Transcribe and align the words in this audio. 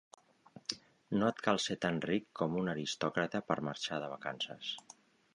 No 1.17 1.27
et 1.33 1.41
cal 1.47 1.59
ser 1.65 1.75
tan 1.85 1.99
ric 2.09 2.25
com 2.39 2.57
un 2.61 2.71
aristòcrata 2.73 3.41
per 3.51 3.59
marxar 3.67 3.99
de 4.05 4.09
vacances. 4.15 4.71